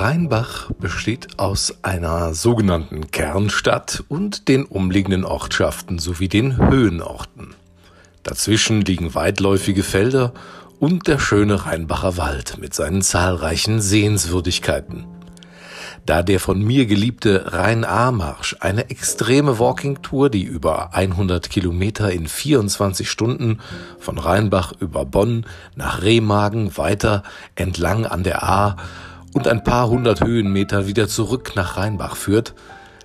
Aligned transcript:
Rheinbach 0.00 0.70
besteht 0.78 1.40
aus 1.40 1.78
einer 1.82 2.32
sogenannten 2.32 3.10
Kernstadt 3.10 4.04
und 4.08 4.46
den 4.46 4.64
umliegenden 4.64 5.24
Ortschaften 5.24 5.98
sowie 5.98 6.28
den 6.28 6.56
Höhenorten. 6.56 7.56
Dazwischen 8.22 8.82
liegen 8.82 9.16
weitläufige 9.16 9.82
Felder 9.82 10.34
und 10.78 11.08
der 11.08 11.18
schöne 11.18 11.66
Rheinbacher 11.66 12.16
Wald 12.16 12.58
mit 12.58 12.74
seinen 12.74 13.02
zahlreichen 13.02 13.80
Sehenswürdigkeiten. 13.80 15.04
Da 16.06 16.22
der 16.22 16.38
von 16.38 16.62
mir 16.62 16.86
geliebte 16.86 17.52
Rhein-A-Marsch, 17.52 18.56
eine 18.60 18.90
extreme 18.90 19.58
Walking-Tour, 19.58 20.30
die 20.30 20.44
über 20.44 20.94
100 20.94 21.50
Kilometer 21.50 22.12
in 22.12 22.28
24 22.28 23.10
Stunden 23.10 23.58
von 23.98 24.16
Rheinbach 24.16 24.72
über 24.78 25.04
Bonn 25.04 25.44
nach 25.74 26.02
Remagen 26.02 26.76
weiter 26.78 27.24
entlang 27.56 28.06
an 28.06 28.22
der 28.22 28.44
A 28.44 28.76
und 29.34 29.48
ein 29.48 29.64
paar 29.64 29.88
hundert 29.88 30.24
Höhenmeter 30.24 30.86
wieder 30.86 31.08
zurück 31.08 31.52
nach 31.54 31.76
Rheinbach 31.76 32.16
führt, 32.16 32.54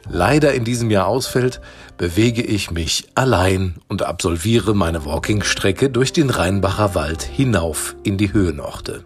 leider 0.09 0.54
in 0.54 0.63
diesem 0.63 0.91
Jahr 0.91 1.08
ausfällt, 1.08 1.62
bewege 1.98 2.41
ich 2.41 2.72
mich 2.72 3.08
allein 3.16 3.76
und 3.88 4.04
absolviere 4.04 4.73
meine 4.73 5.05
Walking-Strecke 5.05 5.90
durch 5.90 6.13
den 6.13 6.30
Rheinbacher 6.30 6.96
Wald 6.96 7.23
hinauf 7.23 7.96
in 8.04 8.18
die 8.18 8.34
Höhenorte. 8.34 9.04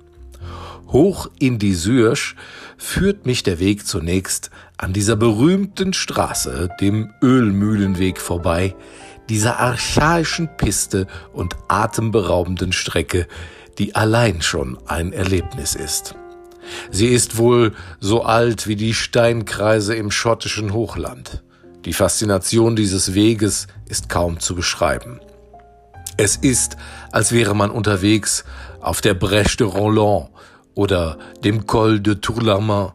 Hoch 0.87 1.29
in 1.39 1.59
die 1.59 1.73
Sürsch 1.73 2.35
führt 2.77 3.25
mich 3.25 3.43
der 3.43 3.59
Weg 3.59 3.85
zunächst 3.85 4.51
an 4.77 4.93
dieser 4.93 5.15
berühmten 5.15 5.93
Straße, 5.93 6.69
dem 6.79 7.11
Ölmühlenweg 7.21 8.19
vorbei, 8.19 8.75
dieser 9.29 9.59
archaischen 9.59 10.49
Piste 10.55 11.07
und 11.33 11.55
atemberaubenden 11.67 12.71
Strecke, 12.71 13.27
die 13.77 13.95
allein 13.95 14.41
schon 14.41 14.77
ein 14.87 15.11
Erlebnis 15.11 15.75
ist. 15.75 16.15
Sie 16.91 17.07
ist 17.07 17.37
wohl 17.37 17.73
so 17.99 18.23
alt 18.23 18.67
wie 18.67 18.75
die 18.75 18.93
Steinkreise 18.93 19.95
im 19.95 20.11
schottischen 20.11 20.73
Hochland. 20.73 21.43
Die 21.85 21.93
Faszination 21.93 22.75
dieses 22.75 23.13
Weges 23.13 23.67
ist 23.87 24.09
kaum 24.09 24.39
zu 24.39 24.55
beschreiben. 24.55 25.19
Es 26.17 26.35
ist, 26.35 26.77
als 27.11 27.31
wäre 27.31 27.55
man 27.55 27.69
unterwegs 27.69 28.43
auf 28.81 29.01
der 29.01 29.17
Brèche 29.17 29.57
de 29.57 29.67
Roland 29.67 30.29
oder 30.73 31.17
dem 31.43 31.67
Col 31.67 31.99
de 31.99 32.15
Tourlamont 32.15 32.93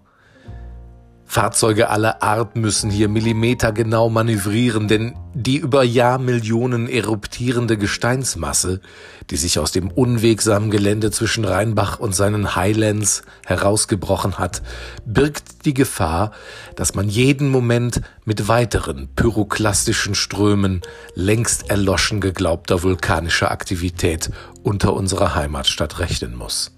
Fahrzeuge 1.33 1.89
aller 1.89 2.23
Art 2.23 2.57
müssen 2.57 2.91
hier 2.91 3.09
millimetergenau 3.09 4.11
manövrieren, 4.11 4.87
denn 4.87 5.15
die 5.33 5.57
über 5.57 5.83
Jahrmillionen 5.83 6.91
eruptierende 6.91 7.79
Gesteinsmasse, 7.79 8.83
die 9.31 9.39
sich 9.39 9.59
aus 9.59 9.73
dem 9.73 9.91
unwegsamen 9.91 10.71
Gelände 10.71 11.11
zwischen 11.11 11.47
Rheinbach 11.47 11.99
und 11.99 12.15
seinen 12.15 12.55
Highlands 12.55 13.23
herausgebrochen 13.47 14.37
hat, 14.37 14.61
birgt 15.07 15.65
die 15.65 15.73
Gefahr, 15.73 16.33
dass 16.77 16.95
man 16.95 17.09
jeden 17.09 17.49
Moment 17.49 18.03
mit 18.27 18.47
weiteren 18.47 19.09
pyroklastischen 19.17 20.15
Strömen 20.15 20.83
längst 21.15 21.71
erloschen 21.71 22.21
geglaubter 22.21 22.83
vulkanischer 22.83 23.51
Aktivität 23.51 24.31
unter 24.63 24.93
unserer 24.93 25.35
Heimatstadt 25.35 25.99
rechnen 25.99 26.37
muss. 26.37 26.73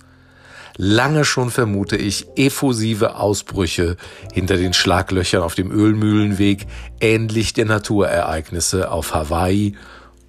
Lange 0.77 1.25
schon 1.25 1.50
vermute 1.50 1.97
ich 1.97 2.27
effusive 2.36 3.17
Ausbrüche 3.17 3.97
hinter 4.33 4.56
den 4.56 4.72
Schlaglöchern 4.72 5.42
auf 5.42 5.55
dem 5.55 5.70
Ölmühlenweg, 5.70 6.66
ähnlich 7.00 7.53
der 7.53 7.66
Naturereignisse 7.66 8.91
auf 8.91 9.14
Hawaii 9.14 9.77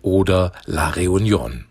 oder 0.03 0.51
La 0.65 0.91
Réunion. 0.91 1.63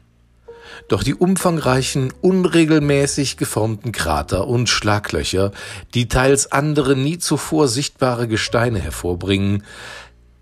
Doch 0.89 1.05
die 1.05 1.15
umfangreichen, 1.15 2.13
unregelmäßig 2.21 3.37
geformten 3.37 3.93
Krater 3.93 4.49
und 4.49 4.69
Schlaglöcher, 4.69 5.53
die 5.95 6.09
teils 6.09 6.51
andere 6.51 6.97
nie 6.97 7.19
zuvor 7.19 7.69
sichtbare 7.69 8.27
Gesteine 8.27 8.81
hervorbringen, 8.81 9.63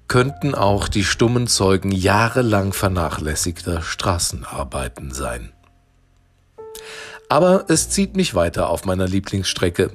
könnten 0.08 0.54
auch 0.54 0.88
die 0.88 1.04
stummen 1.04 1.48
Zeugen 1.48 1.92
jahrelang 1.92 2.72
vernachlässigter 2.72 3.82
Straßenarbeiten 3.82 5.12
sein. 5.12 5.52
Aber 7.32 7.64
es 7.68 7.88
zieht 7.88 8.14
mich 8.14 8.34
weiter 8.34 8.68
auf 8.68 8.84
meiner 8.84 9.08
Lieblingsstrecke. 9.08 9.90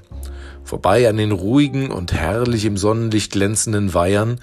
Vorbei 0.64 1.08
an 1.08 1.18
den 1.18 1.32
ruhigen 1.32 1.92
und 1.92 2.12
herrlich 2.12 2.66
im 2.66 2.78
Sonnenlicht 2.78 3.34
glänzenden 3.34 3.94
Weihern 3.94 4.40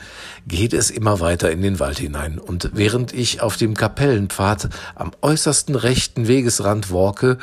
geht 0.46 0.72
es 0.72 0.92
immer 0.92 1.18
weiter 1.18 1.50
in 1.50 1.60
den 1.60 1.80
Wald 1.80 1.98
hinein. 1.98 2.38
Und 2.38 2.70
während 2.74 3.12
ich 3.12 3.42
auf 3.42 3.56
dem 3.56 3.74
Kapellenpfad 3.74 4.68
am 4.94 5.10
äußersten 5.22 5.74
rechten 5.74 6.28
Wegesrand 6.28 6.92
walke, 6.92 7.38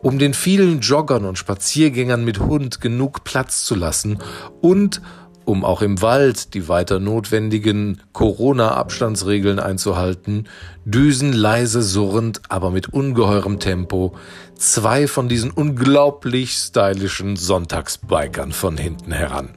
um 0.00 0.20
den 0.20 0.32
vielen 0.32 0.78
Joggern 0.78 1.24
und 1.24 1.38
Spaziergängern 1.38 2.24
mit 2.24 2.38
Hund 2.38 2.80
genug 2.80 3.24
Platz 3.24 3.64
zu 3.64 3.74
lassen 3.74 4.18
und 4.60 5.02
um 5.44 5.64
auch 5.64 5.82
im 5.82 6.02
Wald 6.02 6.54
die 6.54 6.68
weiter 6.68 7.00
notwendigen 7.00 8.00
Corona-Abstandsregeln 8.12 9.58
einzuhalten, 9.58 10.48
düsen 10.84 11.32
leise 11.32 11.82
surrend, 11.82 12.42
aber 12.48 12.70
mit 12.70 12.92
ungeheurem 12.92 13.58
Tempo 13.58 14.14
zwei 14.56 15.06
von 15.06 15.28
diesen 15.28 15.50
unglaublich 15.50 16.52
stylischen 16.52 17.36
Sonntagsbikern 17.36 18.52
von 18.52 18.76
hinten 18.76 19.12
heran. 19.12 19.50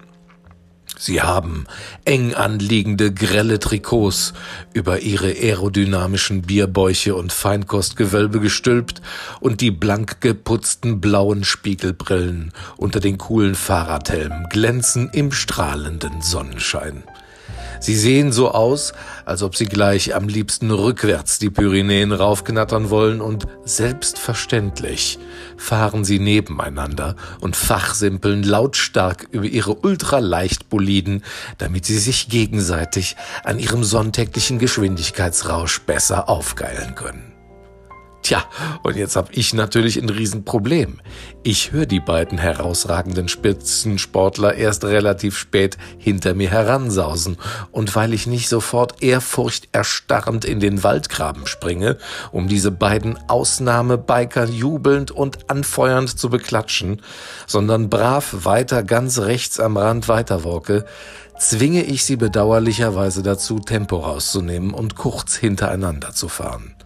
Sie 0.98 1.22
haben 1.22 1.66
eng 2.06 2.34
anliegende 2.34 3.14
grelle 3.14 3.60
Trikots 3.60 4.34
über 4.74 5.00
ihre 5.00 5.28
aerodynamischen 5.28 6.42
Bierbäuche 6.42 7.16
und 7.16 7.32
Feinkostgewölbe 7.32 8.40
gestülpt 8.40 9.02
und 9.40 9.62
die 9.62 9.72
blank 9.72 10.22
geputzten 10.22 11.00
blauen 11.00 11.44
Spiegelbrillen 11.44 12.52
unter 12.78 13.00
den 13.00 13.18
coolen 13.18 13.56
Fahrradhelmen 13.56 14.48
glänzen 14.50 15.10
im 15.14 15.32
strahlenden 15.32 16.22
Sonnenschein. 16.22 17.04
Sie 17.80 17.96
sehen 17.96 18.32
so 18.32 18.52
aus, 18.52 18.94
als 19.26 19.44
ob 19.44 19.56
sie 19.56 19.66
gleich 19.66 20.16
am 20.16 20.28
liebsten 20.28 20.72
rückwärts 20.72 21.40
die 21.40 21.50
Pyrenäen 21.50 22.12
raufknattern 22.12 22.90
wollen 22.90 23.22
und 23.22 23.48
selbstverständlich 23.66 25.20
fahren 25.58 26.04
sie 26.04 26.20
nebeneinander 26.20 27.16
und 27.42 27.56
fachsimpeln 27.56 28.44
lautstark 28.44 29.28
über 29.32 29.46
ihre 29.46 29.76
Ultraleichtboliden, 29.76 31.24
damit 31.58 31.86
sie 31.86 32.00
sich 32.00 32.30
gegenseitig 32.30 33.16
an 33.44 33.60
ihrem 33.60 33.84
sonntäglichen 33.84 34.60
Geschwindigkeitsrausch 34.60 35.82
besser 35.82 36.30
aufgeilen 36.30 36.96
können. 36.96 37.37
Tja, 38.28 38.44
und 38.84 38.98
jetzt 38.98 39.16
habe 39.16 39.30
ich 39.32 39.54
natürlich 39.54 39.96
ein 39.96 40.10
Riesenproblem. 40.10 41.00
Ich 41.44 41.72
höre 41.72 41.86
die 41.86 42.02
beiden 42.02 42.38
herausragenden 42.38 43.30
Spitzensportler 43.30 44.56
erst 44.56 44.84
relativ 44.84 45.38
spät 45.38 45.78
hinter 45.98 46.34
mir 46.34 46.50
heransausen. 46.50 47.38
Und 47.72 47.96
weil 47.96 48.14
ich 48.14 48.28
nicht 48.28 48.50
sofort 48.50 49.02
ehrfurchterstarrend 49.02 50.44
in 50.44 50.60
den 50.60 50.84
Waldgraben 50.84 51.48
springe, 51.48 52.00
um 52.34 52.50
diese 52.50 52.70
beiden 52.70 53.18
Ausnahmebiker 53.30 54.44
jubelnd 54.44 55.10
und 55.12 55.50
anfeuernd 55.50 56.20
zu 56.20 56.30
beklatschen, 56.30 57.02
sondern 57.46 57.90
brav 57.90 58.44
weiter 58.44 58.84
ganz 58.84 59.20
rechts 59.20 59.58
am 59.62 59.78
Rand 59.78 60.10
weiterwalke, 60.10 60.84
zwinge 61.40 61.86
ich 61.86 62.04
sie 62.04 62.18
bedauerlicherweise 62.18 63.24
dazu, 63.24 63.60
Tempo 63.60 64.00
rauszunehmen 64.00 64.74
und 64.74 64.96
kurz 64.98 65.38
hintereinander 65.38 66.12
zu 66.12 66.28
fahren. 66.28 66.77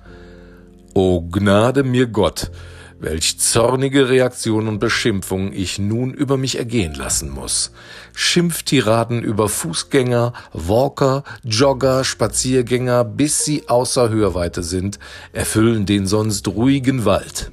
O 0.93 1.21
Gnade 1.21 1.83
mir 1.83 2.07
Gott, 2.07 2.51
welch 2.99 3.39
zornige 3.39 4.09
Reaktion 4.09 4.67
und 4.67 4.79
Beschimpfung 4.79 5.53
ich 5.53 5.79
nun 5.79 6.13
über 6.13 6.35
mich 6.35 6.57
ergehen 6.57 6.93
lassen 6.95 7.29
muss. 7.29 7.71
Schimpftiraden 8.13 9.23
über 9.23 9.47
Fußgänger, 9.47 10.33
Walker, 10.51 11.23
Jogger, 11.43 12.03
Spaziergänger, 12.03 13.05
bis 13.05 13.45
sie 13.45 13.69
außer 13.69 14.09
Hörweite 14.09 14.63
sind, 14.63 14.99
erfüllen 15.31 15.85
den 15.85 16.07
sonst 16.07 16.49
ruhigen 16.49 17.05
Wald. 17.05 17.51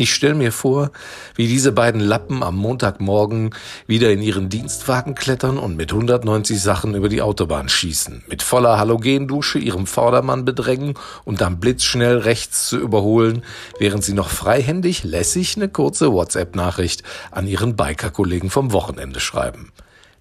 Ich 0.00 0.14
stelle 0.14 0.36
mir 0.36 0.52
vor, 0.52 0.92
wie 1.34 1.48
diese 1.48 1.72
beiden 1.72 2.00
Lappen 2.00 2.44
am 2.44 2.54
Montagmorgen 2.54 3.50
wieder 3.88 4.12
in 4.12 4.22
ihren 4.22 4.48
Dienstwagen 4.48 5.16
klettern 5.16 5.58
und 5.58 5.76
mit 5.76 5.90
190 5.90 6.62
Sachen 6.62 6.94
über 6.94 7.08
die 7.08 7.20
Autobahn 7.20 7.68
schießen, 7.68 8.22
mit 8.28 8.44
voller 8.44 8.78
Halogendusche 8.78 9.58
ihrem 9.58 9.88
Vordermann 9.88 10.44
bedrängen 10.44 10.94
und 11.24 11.40
dann 11.40 11.58
blitzschnell 11.58 12.18
rechts 12.18 12.68
zu 12.68 12.78
überholen, 12.78 13.42
während 13.80 14.04
sie 14.04 14.12
noch 14.12 14.28
freihändig 14.30 15.02
lässig 15.02 15.56
eine 15.56 15.68
kurze 15.68 16.12
WhatsApp-Nachricht 16.12 17.02
an 17.32 17.48
ihren 17.48 17.74
Biker-Kollegen 17.74 18.50
vom 18.50 18.70
Wochenende 18.70 19.18
schreiben. 19.18 19.72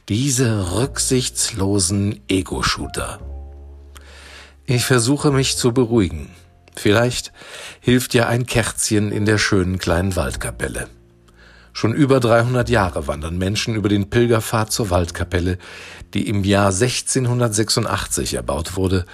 Diese 0.10 0.76
rücksichtslosen 0.76 2.22
Ego-Shooter. 2.28 3.20
Ich 4.66 4.86
versuche 4.86 5.30
mich 5.30 5.56
zu 5.56 5.72
beruhigen. 5.72 6.32
Vielleicht 6.88 7.34
hilft 7.82 8.14
ja 8.14 8.28
ein 8.28 8.46
Kerzchen 8.46 9.12
in 9.12 9.26
der 9.26 9.38
schönen 9.38 9.78
kleinen 9.78 10.16
Waldkapelle. 10.16 10.88
Schon 11.74 11.94
über 11.94 12.22
300 12.22 12.70
Jahre 12.70 13.08
wandern 13.08 13.38
Menschen 13.38 13.76
über 13.76 13.90
den 13.90 14.10
Pilgerpfad 14.10 14.72
zur 14.72 14.90
Waldkapelle, 14.90 15.58
die 16.14 16.30
im 16.30 16.46
Jahr 16.46 16.68
1686 16.68 18.36
erbaut 18.36 18.78
wurde, 18.78 19.06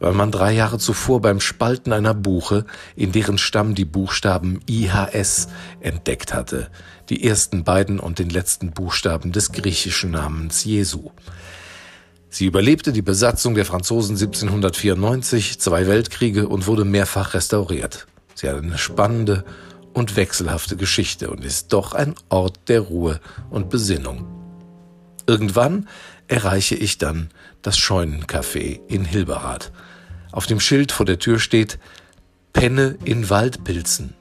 weil 0.00 0.12
man 0.12 0.32
drei 0.32 0.50
Jahre 0.50 0.78
zuvor 0.78 1.20
beim 1.20 1.38
Spalten 1.38 1.92
einer 1.92 2.14
Buche, 2.14 2.64
in 2.96 3.12
deren 3.12 3.38
Stamm 3.38 3.76
die 3.76 3.84
Buchstaben 3.84 4.58
IHS 4.68 5.46
entdeckt 5.78 6.34
hatte, 6.34 6.68
die 7.10 7.22
ersten 7.22 7.62
beiden 7.62 8.00
und 8.00 8.18
den 8.18 8.30
letzten 8.30 8.72
Buchstaben 8.72 9.30
des 9.30 9.52
griechischen 9.52 10.10
Namens 10.10 10.64
Jesu. 10.64 11.12
Sie 12.30 12.46
überlebte 12.46 12.92
die 12.92 13.02
Besatzung 13.02 13.56
der 13.56 13.64
Franzosen 13.64 14.14
1794, 14.14 15.58
zwei 15.58 15.88
Weltkriege 15.88 16.46
und 16.48 16.68
wurde 16.68 16.84
mehrfach 16.84 17.34
restauriert. 17.34 18.06
Sie 18.34 18.48
hat 18.48 18.56
eine 18.56 18.78
spannende 18.78 19.44
und 19.92 20.14
wechselhafte 20.14 20.76
Geschichte 20.76 21.28
und 21.28 21.44
ist 21.44 21.72
doch 21.72 21.92
ein 21.92 22.14
Ort 22.28 22.68
der 22.68 22.82
Ruhe 22.82 23.20
und 23.50 23.68
Besinnung. 23.68 24.26
Irgendwann 25.26 25.88
erreiche 26.28 26.76
ich 26.76 26.98
dann 26.98 27.30
das 27.62 27.76
Scheunencafé 27.76 28.80
in 28.86 29.04
Hilberath. 29.04 29.72
Auf 30.30 30.46
dem 30.46 30.60
Schild 30.60 30.92
vor 30.92 31.06
der 31.06 31.18
Tür 31.18 31.40
steht 31.40 31.80
Penne 32.52 32.96
in 33.04 33.28
Waldpilzen. 33.28 34.14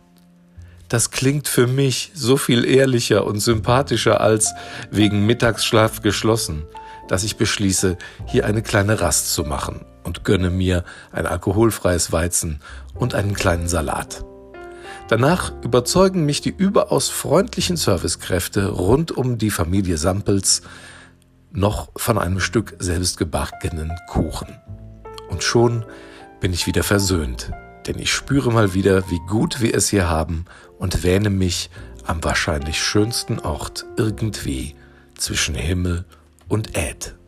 Das 0.87 1.11
klingt 1.11 1.47
für 1.47 1.67
mich 1.67 2.11
so 2.15 2.35
viel 2.35 2.65
ehrlicher 2.65 3.25
und 3.25 3.39
sympathischer 3.39 4.19
als 4.19 4.53
wegen 4.89 5.27
Mittagsschlaf 5.27 6.01
geschlossen, 6.01 6.63
dass 7.09 7.23
ich 7.23 7.35
beschließe, 7.35 7.97
hier 8.25 8.45
eine 8.45 8.61
kleine 8.61 9.01
Rast 9.01 9.33
zu 9.33 9.43
machen 9.43 9.85
und 10.03 10.23
gönne 10.23 10.49
mir 10.49 10.85
ein 11.11 11.25
alkoholfreies 11.25 12.13
Weizen 12.13 12.61
und 12.93 13.15
einen 13.15 13.33
kleinen 13.33 13.67
Salat. 13.67 14.23
Danach 15.09 15.51
überzeugen 15.63 16.25
mich 16.25 16.39
die 16.39 16.53
überaus 16.55 17.09
freundlichen 17.09 17.77
Servicekräfte 17.77 18.69
rund 18.69 19.11
um 19.11 19.39
die 19.39 19.49
Familie 19.49 19.97
Sampels 19.97 20.61
noch 21.51 21.89
von 21.97 22.19
einem 22.19 22.39
Stück 22.39 22.75
selbstgebackenen 22.77 23.91
Kuchen. 24.07 24.55
Und 25.29 25.43
schon 25.43 25.83
bin 26.39 26.53
ich 26.53 26.67
wieder 26.67 26.83
versöhnt, 26.83 27.51
denn 27.87 27.97
ich 27.97 28.13
spüre 28.13 28.51
mal 28.51 28.75
wieder, 28.75 29.09
wie 29.09 29.19
gut 29.27 29.61
wir 29.61 29.73
es 29.73 29.89
hier 29.89 30.07
haben 30.07 30.45
und 30.77 31.03
wähne 31.03 31.31
mich 31.31 31.71
am 32.05 32.23
wahrscheinlich 32.23 32.81
schönsten 32.81 33.39
Ort 33.39 33.87
irgendwie 33.97 34.75
zwischen 35.17 35.55
Himmel 35.55 36.05
und 36.49 36.75
Äd. 36.75 37.18